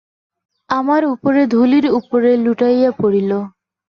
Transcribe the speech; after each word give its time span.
আমার 0.69 1.01
উপরে 1.05 1.41
ধূলির 1.47 1.85
উপরে 1.91 2.29
লুটাইয়া 2.37 2.91
পড়িল। 2.91 3.31